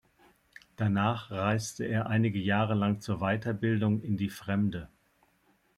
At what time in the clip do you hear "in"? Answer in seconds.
4.01-4.17